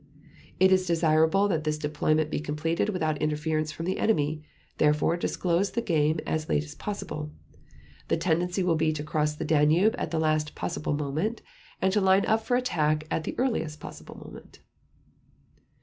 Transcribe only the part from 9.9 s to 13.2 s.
at the last possible moment, and to line up for attack